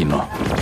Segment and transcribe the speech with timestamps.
[0.00, 0.59] στο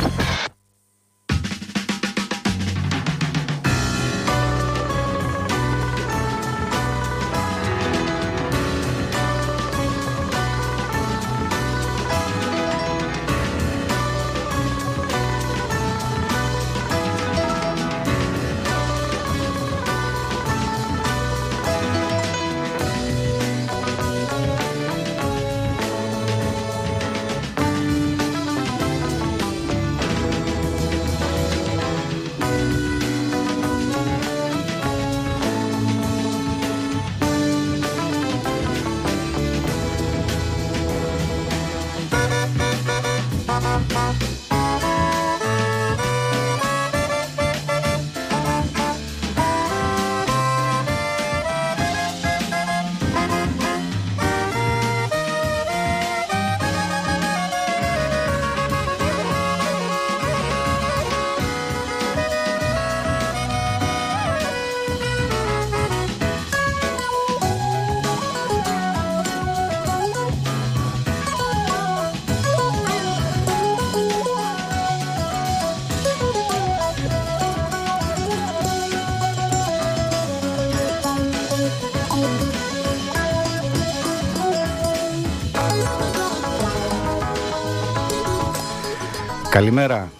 [89.59, 90.10] Καλημέρα.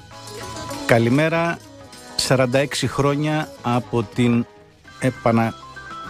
[0.86, 1.58] Καλημέρα
[2.28, 4.47] 46 χρόνια από την,
[5.00, 5.55] επανα,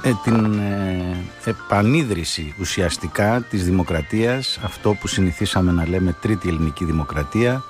[0.02, 7.62] ε, την ε, επανίδρυση ουσιαστικά της δημοκρατίας, αυτό που συνηθίσαμε να λέμε τρίτη ελληνική δημοκρατία,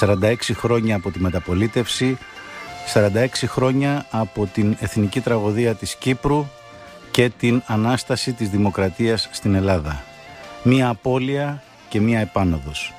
[0.00, 2.18] 46 χρόνια από τη μεταπολίτευση,
[2.94, 6.46] 46 χρόνια από την εθνική τραγωδία της Κύπρου
[7.10, 10.02] και την Ανάσταση της Δημοκρατίας στην Ελλάδα.
[10.62, 12.92] Μία απώλεια και μία επάνωδος.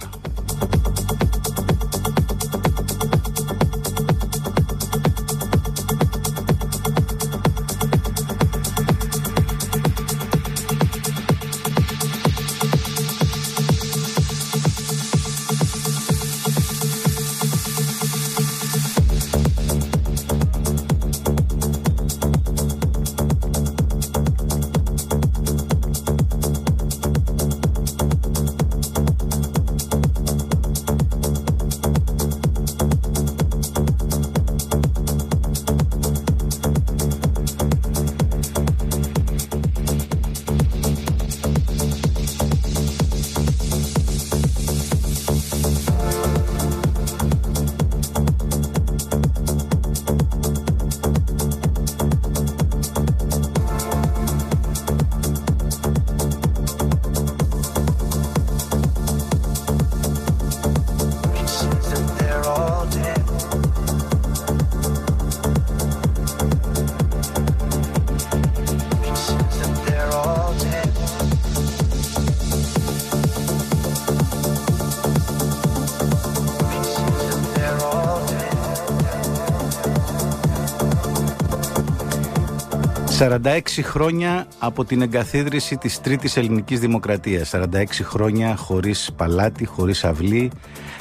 [83.18, 87.48] 46 χρόνια από την εγκαθίδρυση της τρίτης ελληνικής δημοκρατίας.
[87.48, 90.50] 46 χρόνια χωρίς παλάτι, χωρίς αυλή.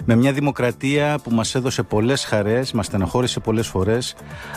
[0.06, 4.16] Με μια δημοκρατία που μας έδωσε πολλές χαρές, μας στεναχώρησε πολλές φορές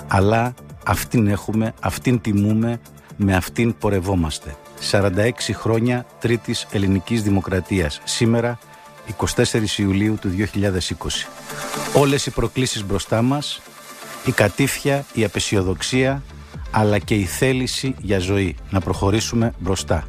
[0.08, 0.54] αλλά
[0.86, 2.80] αυτήν έχουμε, αυτήν τιμούμε,
[3.16, 4.56] με αυτήν πορευόμαστε.
[4.90, 8.00] 46 χρόνια τρίτης ελληνικής δημοκρατίας.
[8.04, 8.58] Σήμερα
[9.06, 11.28] 24 Ιουλίου του 2020
[11.94, 13.60] Όλες οι προκλήσεις μπροστά μας
[14.24, 16.22] η κατήφια, η απεσιοδοξία
[16.70, 20.06] αλλά και η θέληση για ζωή, να προχωρήσουμε μπροστά.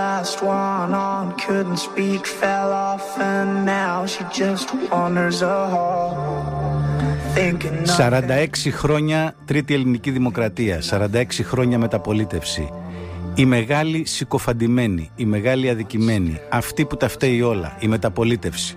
[0.00, 6.40] Last one on, couldn't speak, fell off, and now she just wanders a hall.
[7.86, 12.72] 46 χρόνια τρίτη ελληνική δημοκρατία, 46 χρόνια μεταπολίτευση.
[13.34, 18.76] Η μεγάλη συκοφαντημένη, η μεγάλη αδικημένη, αυτή που τα φταίει όλα, η μεταπολίτευση.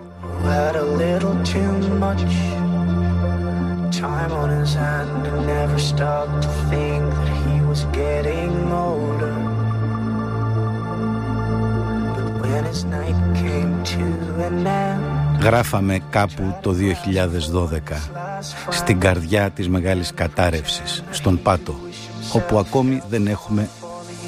[4.10, 8.54] Time on his hand and never stopped to think that he was getting
[8.84, 9.03] older.
[15.40, 18.10] Γράφαμε κάπου το 2012
[18.70, 21.76] στην καρδιά της μεγάλης κατάρρευσης, στον Πάτο,
[22.34, 23.70] όπου ακόμη δεν έχουμε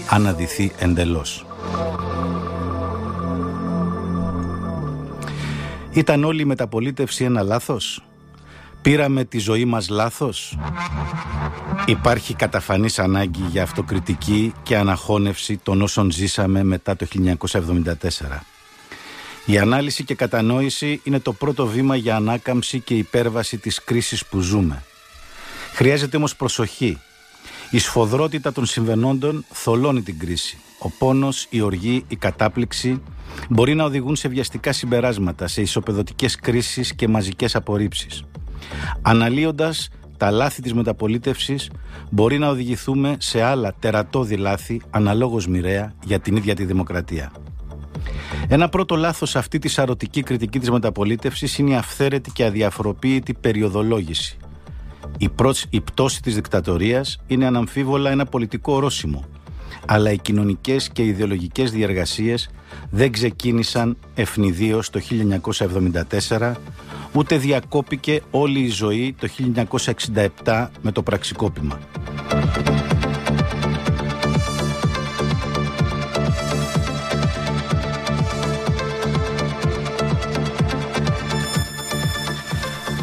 [0.10, 1.45] αναδυθεί εντελώς.
[5.92, 8.04] Ήταν όλη η μεταπολίτευση ένα λάθος;
[8.81, 10.57] Πήραμε τη ζωή μας λάθος;
[11.88, 17.94] Υπάρχει καταφανής ανάγκη για αυτοκριτική και αναχώνευση των όσων ζήσαμε μετά το 1974.
[19.46, 24.40] Η ανάλυση και κατανόηση είναι το πρώτο βήμα για ανάκαμψη και υπέρβαση της κρίσης που
[24.40, 24.84] ζούμε.
[25.74, 27.02] Χρειάζεται όμως προσοχή.
[27.70, 30.58] Η σφοδρότητα των συμβενόντων θολώνει την κρίση.
[30.80, 33.02] Ο πόνος, η οργή, η κατάπληξη
[33.50, 38.24] μπορεί να οδηγούν σε βιαστικά συμπεράσματα, σε ισοπεδωτικές κρίσεις και μαζικές απορρίψεις.
[39.02, 41.70] Αναλύοντας τα λάθη της μεταπολίτευσης
[42.10, 47.32] μπορεί να οδηγηθούμε σε άλλα τερατώδη λάθη αναλόγως μοιραία για την ίδια τη δημοκρατία.
[48.48, 54.38] Ένα πρώτο λάθος αυτή τη σαρωτική κριτική της μεταπολίτευσης είναι η αυθαίρετη και αδιαφοροποίητη περιοδολόγηση.
[55.18, 55.30] Η,
[55.70, 59.25] η πτώση της δικτατορίας είναι αναμφίβολα ένα πολιτικό ορόσημο,
[59.86, 62.50] αλλά οι κοινωνικές και ιδεολογικές διεργασίες
[62.89, 65.00] δεν ξεκίνησαν ευνηδίως το
[66.30, 66.54] 1974
[67.13, 69.27] ούτε διακόπηκε όλη η ζωή το
[70.44, 71.80] 1967 με το πραξικόπημα.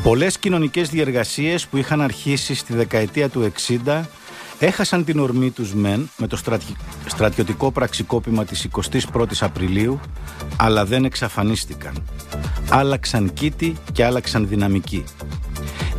[0.03, 3.53] Πολλές κοινωνικές διεργασίες που είχαν αρχίσει στη δεκαετία του
[3.87, 4.03] 60
[4.59, 6.39] έχασαν την ορμή τους μεν με το
[7.07, 8.69] στρατιωτικό πραξικόπημα της
[9.13, 10.01] 21ης Απριλίου
[10.57, 11.95] αλλά δεν εξαφανίστηκαν
[12.73, 15.05] άλλαξαν κήτη και άλλαξαν δυναμική.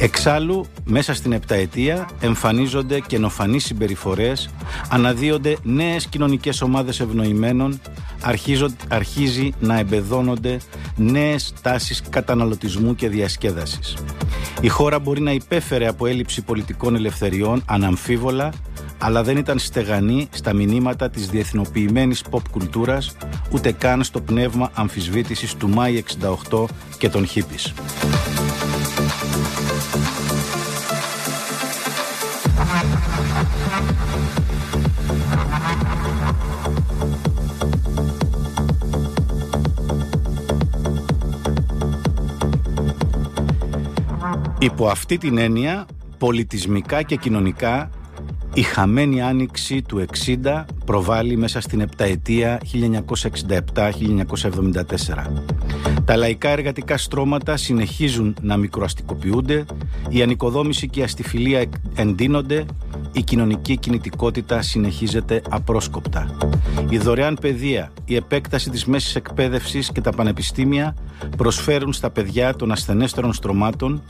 [0.04, 4.50] Εξάλλου, μέσα στην επταετία εμφανίζονται καινοφανείς συμπεριφορές,
[4.90, 7.80] αναδύονται νέες κοινωνικές ομάδες ευνοημένων,
[8.90, 10.58] αρχίζει να εμπεδώνονται
[10.96, 13.98] νέες τάσεις καταναλωτισμού και διασκέδασης.
[14.62, 18.54] Η χώρα μπορεί να υπέφερε από έλλειψη πολιτικών ελευθεριών, αναμφίβολα,
[18.98, 23.16] αλλά δεν ήταν στεγανή στα μηνύματα της διεθνοποιημένης pop κουλτούρας,
[23.52, 26.04] ούτε καν στο πνεύμα αμφισβήτησης του Μάη
[26.50, 26.66] 68
[26.98, 27.74] και των χίπης.
[44.64, 45.86] Υπό αυτή την έννοια,
[46.18, 47.90] πολιτισμικά και κοινωνικά
[48.54, 50.06] η χαμένη άνοιξη του
[50.44, 53.54] 60 προβάλλει μέσα στην επταετία 1967-1974.
[56.06, 59.66] Τα λαϊκά εργατικά στρώματα συνεχίζουν να μικροαστικοποιούνται,
[60.10, 61.66] η ανοικοδόμηση και η αστιφιλία
[61.96, 62.66] εντείνονται,
[63.14, 66.38] η κοινωνική κινητικότητα συνεχίζεται απρόσκοπτα.
[66.90, 70.96] Η δωρεάν παιδεία, η επέκταση της μέσης εκπαίδευσης και τα πανεπιστήμια
[71.38, 74.02] προσφέρουν στα παιδιά των ασθενέστερων στρωμάτων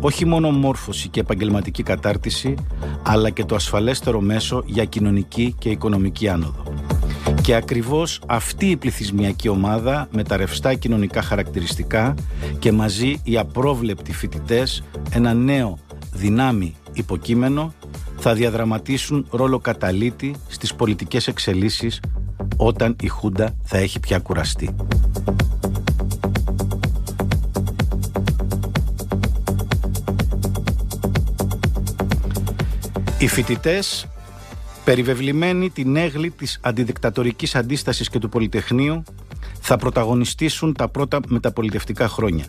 [0.00, 2.54] όχι μόνο μόρφωση και επαγγελματική κατάρτιση,
[3.02, 6.62] αλλά και το ασφαλέστερο μέσο για κοινωνική και οικονομική άνοδο.
[7.42, 12.14] Και ακριβώς αυτή η πληθυσμιακή ομάδα με τα ρευστά κοινωνικά χαρακτηριστικά
[12.58, 15.78] και μαζί οι απρόβλεπτοι φοιτητές ένα νέο
[16.12, 17.72] δυνάμει υποκείμενο
[18.24, 22.00] θα διαδραματίσουν ρόλο καταλήτη στις πολιτικές εξελίσεις
[22.56, 24.74] όταν η Χούντα θα έχει πια κουραστεί.
[33.18, 34.06] Οι φοιτητές
[34.84, 39.02] περιβεβλημένοι την έγλη της αντιδικτατορικής αντίστασης και του Πολυτεχνείου
[39.60, 42.44] θα πρωταγωνιστήσουν τα πρώτα μεταπολιτευτικά χρόνια.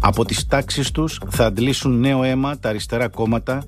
[0.00, 3.64] Από τις τάξεις τους θα αντλήσουν νέο αίμα τα αριστερά κόμματα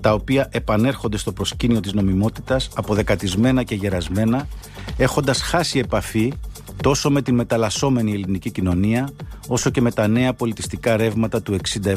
[0.00, 4.48] τα οποία επανέρχονται στο προσκήνιο της νομιμότητας αποδεκατισμένα και γερασμένα
[4.96, 6.32] έχοντας χάσει επαφή
[6.82, 9.08] τόσο με τη μεταλλασσόμενη ελληνική κοινωνία
[9.48, 11.94] όσο και με τα νέα πολιτιστικά ρεύματα του 60-70.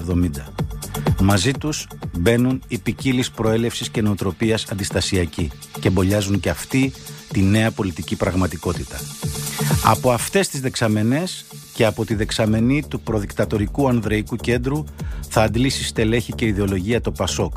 [1.21, 1.87] Μαζί τους
[2.17, 6.93] μπαίνουν οι ποικίλη προέλευσης και νοοτροπίας αντιστασιακοί και μπολιάζουν και αυτοί
[7.31, 8.99] τη νέα πολιτική πραγματικότητα.
[9.83, 14.83] Από αυτές τις δεξαμενές και από τη δεξαμενή του προδικτατορικού Ανδρεϊκού Κέντρου
[15.29, 17.53] θα αντλήσει στελέχη και ιδεολογία το Πασόκ,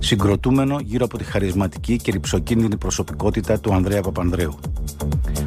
[0.00, 4.58] συγκροτούμενο γύρω από τη χαρισματική και ρηψοκίνδυνη προσωπικότητα του Ανδρέα Παπανδρέου.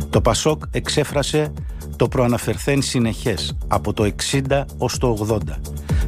[0.10, 1.54] Το Πασόκ εξέφρασε
[1.96, 4.12] το προαναφερθέν συνεχές από το
[4.50, 5.38] 60 ως το 80,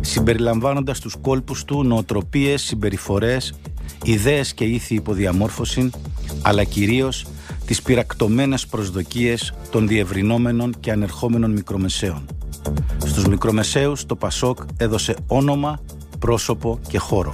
[0.02, 3.54] συμπεριλαμβάνοντας τους κόλπους του νοοτροπίες, συμπεριφορές,
[4.04, 5.90] ιδέες και ήθη υποδιαμόρφωσης,
[6.42, 7.26] αλλά κυρίως
[7.66, 12.26] τις πυρακτωμένες προσδοκίες των διευρυνόμενων και ανερχόμενων μικρομεσαίων.
[12.98, 15.80] Στους μικρομεσαίους το Πασόκ έδωσε όνομα,
[16.20, 17.34] πρόσωπο και χώρο.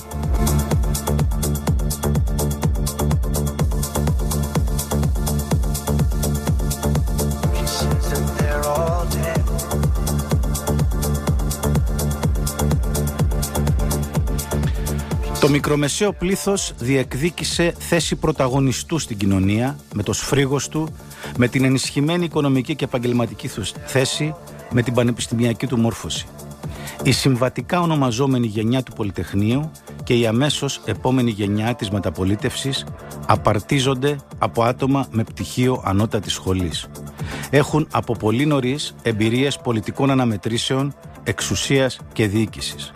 [15.52, 20.90] Μικρομεσαίο πλήθος διεκδίκησε θέση πρωταγωνιστού στην κοινωνία με το σφρίγος του,
[21.38, 23.50] με την ενισχυμένη οικονομική και επαγγελματική
[23.86, 24.36] θέση,
[24.72, 26.26] με την πανεπιστημιακή του μόρφωση.
[27.04, 29.72] Η συμβατικά ονομαζόμενη γενιά του Πολυτεχνείου
[30.04, 32.86] και η αμέσως επόμενη γενιά της μεταπολίτευσης
[33.28, 36.88] απαρτίζονται από άτομα με πτυχίο ανώτατης σχολής.
[37.50, 40.94] Έχουν από πολύ νωρίς εμπειρίες πολιτικών αναμετρήσεων,
[41.24, 42.92] εξουσίας και διοίκησης.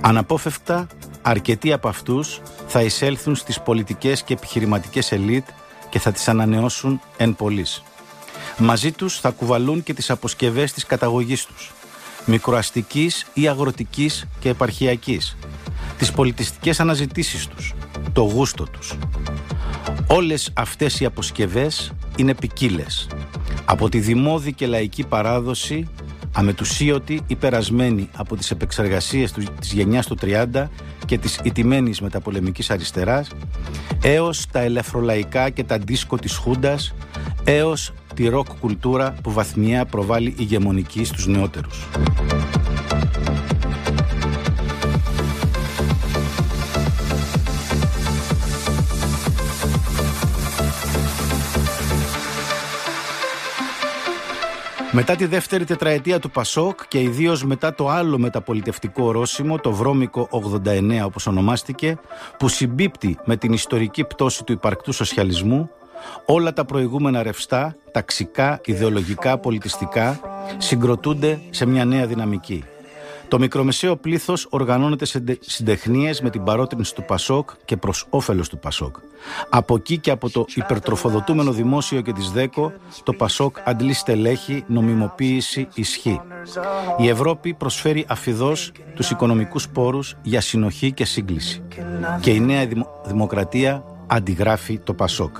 [0.00, 0.86] Αναπόφευκτα
[1.22, 5.48] αρκετοί από αυτούς θα εισέλθουν στις πολιτικές και επιχειρηματικές ελίτ
[5.90, 7.82] και θα τις ανανεώσουν εν πολλής.
[8.58, 11.72] Μαζί τους θα κουβαλούν και τις αποσκευές της καταγωγής τους,
[12.24, 15.36] μικροαστικής ή αγροτικής και επαρχιακής,
[15.98, 17.74] τις πολιτιστικές αναζητήσεις τους,
[18.12, 18.94] το γούστο τους.
[20.06, 23.08] Όλες αυτές οι αποσκευές είναι ποικίλες.
[23.64, 25.88] Από τη δημόδη και λαϊκή παράδοση
[26.32, 30.70] αμετουσίωτη ή περασμένη από τις επεξεργασίες της γενιάς του 30
[31.10, 33.30] και της ιτημένης μεταπολεμικής αριστεράς
[34.02, 36.94] έως τα ελευθερολαϊκά και τα δίσκο της Χούντας
[37.44, 41.88] έως τη ροκ κουλτούρα που βαθμιαία προβάλλει ηγεμονική στους νεότερους.
[54.92, 60.28] Μετά τη δεύτερη τετραετία του Πασόκ και ιδίως μετά το άλλο μεταπολιτευτικό ορόσημο, το βρώμικο
[60.64, 61.98] 89 όπως ονομάστηκε,
[62.38, 65.70] που συμπίπτει με την ιστορική πτώση του υπαρκτού σοσιαλισμού,
[66.26, 70.20] όλα τα προηγούμενα ρευστά, ταξικά, ιδεολογικά, πολιτιστικά,
[70.58, 72.64] συγκροτούνται σε μια νέα δυναμική.
[73.30, 78.58] Το μικρομεσαίο πλήθος οργανώνεται σε συντεχνίες με την παρότρινση του Πασόκ και προς όφελος του
[78.58, 78.96] Πασόκ.
[79.50, 82.72] Από εκεί και από το υπερτροφοδοτούμενο δημόσιο και της ΔΕΚΟ,
[83.02, 86.20] το Πασόκ αντλεί στελέχη, νομιμοποίηση, ισχύ.
[86.98, 91.62] Η Ευρώπη προσφέρει αφιδώς τους οικονομικούς πόρους για συνοχή και σύγκληση.
[92.20, 92.68] Και η νέα
[93.04, 95.36] δημοκρατία αντιγράφει το Πασόκ.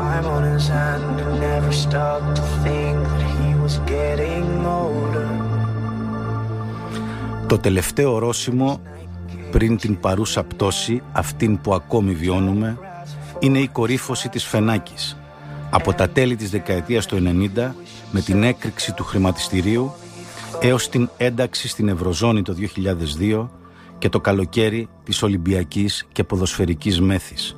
[0.00, 4.46] Time on his hand and never stopped to think that he was getting
[4.82, 5.28] older.
[7.46, 8.80] Το τελευταίο ορόσημο
[9.50, 12.78] πριν την παρούσα πτώση, αυτήν που ακόμη βιώνουμε,
[13.38, 15.16] είναι η κορύφωση της Φενάκης.
[15.70, 17.74] Από τα τέλη της δεκαετίας του 90,
[18.10, 19.92] με την έκρηξη του χρηματιστηρίου,
[20.60, 23.50] έως την ένταξη στην Ευρωζώνη το 2002
[23.98, 27.56] και το καλοκαίρι της Ολυμπιακής και ποδοσφαιρικής μέθης.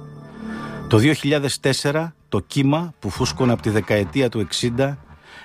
[0.88, 4.49] Το 2004 το κύμα που φούσκωνε από τη δεκαετία του
[4.79, 4.95] 60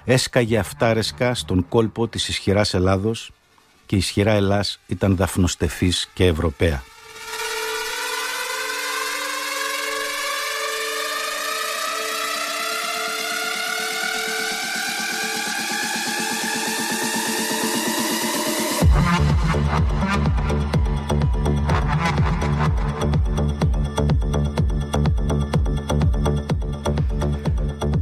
[0.06, 3.32] έσκαγε αυτάρεσκα στον κόλπο της ισχυράς Ελλάδος
[3.86, 6.84] και η ισχυρά Ελλάς ήταν δαφνοστεφής και Ευρωπαία.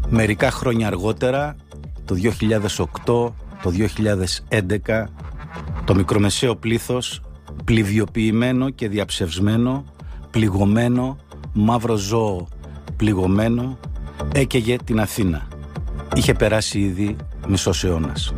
[0.09, 1.55] Μερικά χρόνια αργότερα,
[2.05, 3.33] το 2008,
[3.63, 3.71] το
[4.49, 5.03] 2011,
[5.85, 7.21] το μικρομεσαίο πλήθος,
[7.63, 9.83] πληβιοποιημένο και διαψευσμένο,
[10.31, 11.17] πληγωμένο,
[11.53, 12.47] μαύρο ζώο,
[12.97, 13.79] πληγωμένο,
[14.33, 15.47] έκαιγε την Αθήνα.
[16.15, 17.15] Είχε περάσει ήδη
[17.47, 18.33] μισός αιώνας.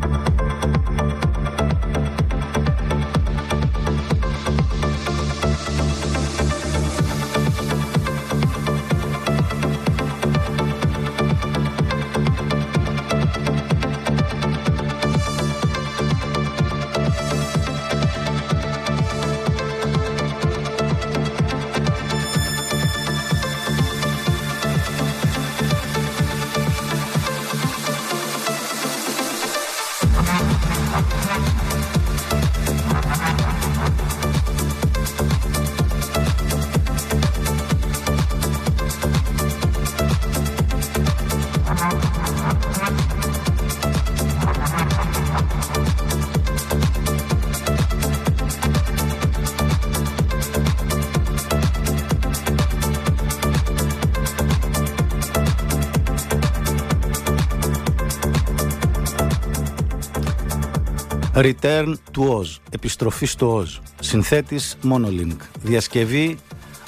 [61.40, 62.56] Return to Oz.
[62.70, 63.80] Επιστροφή στο Oz.
[64.00, 65.36] Συνθέτης Monolink.
[65.62, 66.38] Διασκευή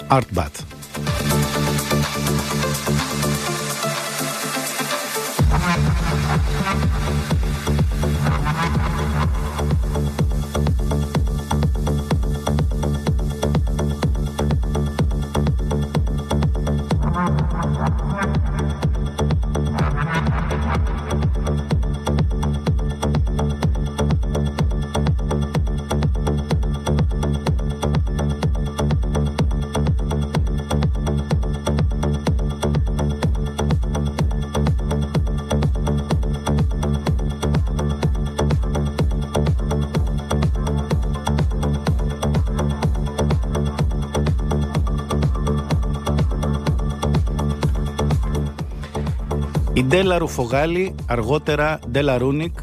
[0.09, 0.51] Artbat.
[49.83, 52.59] Η Ντέλα Ρουφογάλη, αργότερα Ντέλα Ρούνικ,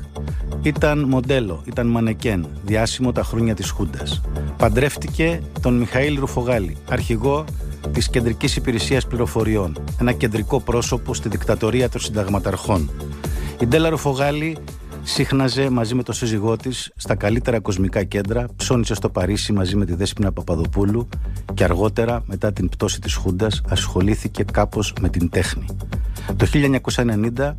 [0.61, 4.21] ήταν μοντέλο, ήταν μανεκέν, διάσημο τα χρόνια της Χούντας.
[4.57, 7.45] Παντρεύτηκε τον Μιχαήλ Ρουφογάλη, αρχηγό
[7.91, 12.89] της Κεντρικής Υπηρεσίας Πληροφοριών, ένα κεντρικό πρόσωπο στη δικτατορία των συνταγματαρχών.
[13.59, 14.57] Η Ντέλα Ρουφογάλη
[15.03, 19.85] σύχναζε μαζί με τον σύζυγό της στα καλύτερα κοσμικά κέντρα, ψώνισε στο Παρίσι μαζί με
[19.85, 21.09] τη Δέσποινα Παπαδοπούλου
[21.53, 25.65] και αργότερα, μετά την πτώση της Χούντας, ασχολήθηκε κάπως με την τέχνη.
[26.37, 26.47] Το
[26.95, 27.55] 1990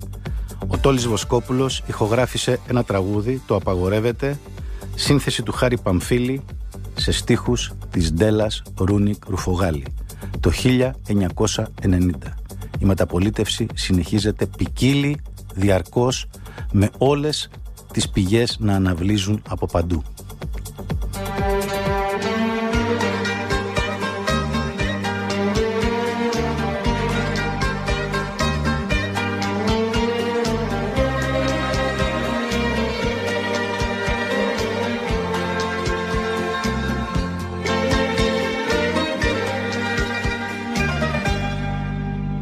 [0.68, 4.38] ο Τόλης Βοσκόπουλος ηχογράφησε ένα τραγούδι, το «Απαγορεύεται»,
[4.94, 6.42] σύνθεση του Χάρη Παμφίλη
[6.94, 9.84] σε στίχους της Ντέλας Ρούνικ Ρουφογάλη
[10.40, 12.36] το 1990.
[12.78, 15.20] Η μεταπολίτευση συνεχίζεται ποικίλη
[15.54, 16.26] διαρκώς
[16.72, 17.50] με όλες
[17.92, 20.02] τις πηγές να αναβλύζουν από παντού.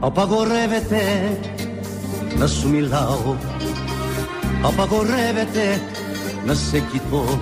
[0.08, 1.02] Απαγορεύεται
[2.38, 3.36] να σου μιλάω.
[4.62, 5.80] Απαγορεύεται
[6.46, 7.40] να σε κοιτώ.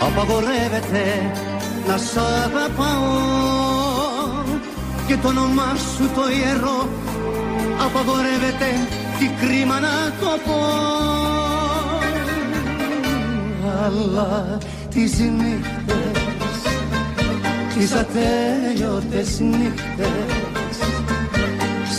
[0.00, 1.04] Απαγορεύεται
[1.88, 3.14] να σ' αγαπάω.
[5.06, 6.88] Και το όνομά σου το ιερό.
[7.84, 8.68] Απαγορεύεται
[9.18, 10.60] τι κρίμα να το πω.
[13.84, 16.22] Αλλά τις νύχτες
[17.74, 20.55] Τις ατέλειωτες νύχτες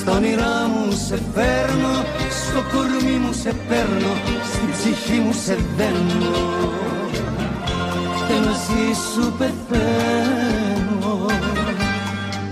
[0.07, 1.93] στα όνειρά μου σε φέρνω,
[2.29, 4.13] στο κορμί μου σε παίρνω,
[4.51, 6.31] στην ψυχή μου σε δένω
[8.27, 11.25] και μαζί σου πεθαίνω.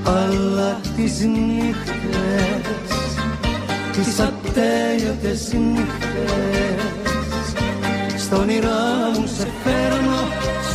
[0.05, 2.67] Αλλά τις νύχτες,
[3.91, 6.85] τις ατέλειωτες νύχτες,
[8.17, 10.19] στα όνειρά μου σε φέρνω,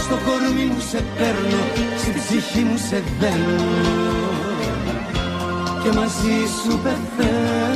[0.02, 1.62] στο κορμί μου μου σε παίρνω
[1.98, 4.29] Στην ψυχή μου σε δένω
[5.82, 7.70] Και μαζί σου πεθαίνω.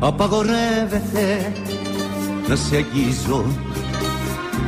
[0.00, 1.52] Απαγορεύεται
[2.48, 3.44] να σε αγγίζω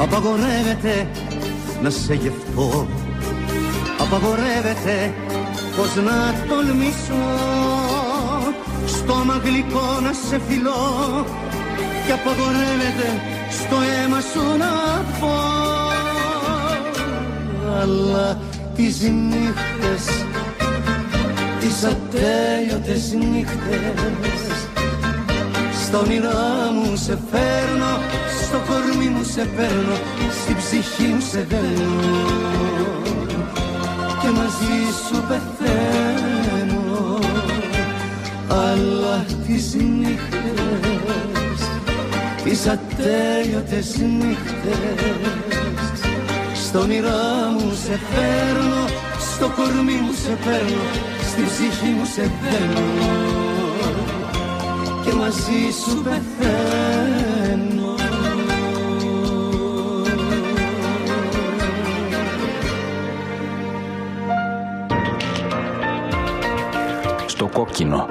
[0.00, 1.08] Απαγορεύεται
[1.82, 2.86] να σε γευτώ.
[4.00, 5.14] Απαγορεύεται
[5.76, 7.22] πως να τολμήσω.
[8.86, 11.24] Στο γλυκό να σε φιλώ.
[12.06, 13.08] Και απαγορεύεται
[13.50, 15.34] στο αίμα σου να πω.
[17.80, 18.38] Αλλά
[18.76, 20.24] τις νύχτες
[21.60, 24.49] Τις ατέλειωτες νύχτες
[25.90, 27.92] στα όνειρά μου σε φέρνω,
[28.42, 29.96] στο κορμί μου σε παίρνω,
[30.42, 32.00] στην ψυχή μου σε δένω
[34.22, 37.18] και μαζί σου πεθαίνω.
[38.48, 41.60] Αλλά τις νύχτες,
[42.44, 45.20] τις ατέλειωτες νύχτες,
[46.66, 48.84] στα όνειρά μου σε φέρνω,
[49.34, 50.84] στο κορμί μου σε παίρνω,
[51.30, 53.49] στην ψυχή μου σε δένω
[55.10, 57.94] και μαζί σου πεθαίνω.
[67.26, 68.06] Στο κόκκινο